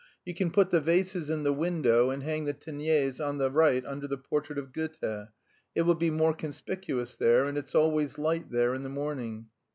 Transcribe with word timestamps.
You 0.25 0.33
can 0.33 0.49
put 0.49 0.71
the 0.71 0.81
vases 0.81 1.29
in 1.29 1.43
the 1.43 1.53
window 1.53 2.09
and 2.09 2.23
hang 2.23 2.45
the 2.45 2.55
Teniers 2.55 3.19
on 3.21 3.37
the 3.37 3.51
right 3.51 3.85
under 3.85 4.07
the 4.07 4.17
portrait 4.17 4.57
of 4.57 4.73
Goethe; 4.73 5.27
it 5.75 5.81
will 5.83 5.93
be 5.93 6.09
more 6.09 6.33
conspicuous 6.33 7.15
there 7.15 7.45
and 7.45 7.55
it's 7.55 7.75
always 7.75 8.17
light 8.17 8.49
there 8.49 8.73
in 8.73 8.81
the 8.81 8.89
morning. 8.89 9.49